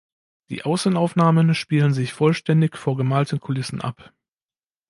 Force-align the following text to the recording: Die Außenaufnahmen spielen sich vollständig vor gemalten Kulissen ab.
Die 0.49 0.63
Außenaufnahmen 0.63 1.53
spielen 1.53 1.93
sich 1.93 2.11
vollständig 2.11 2.75
vor 2.75 2.97
gemalten 2.97 3.39
Kulissen 3.39 3.81
ab. 3.81 4.11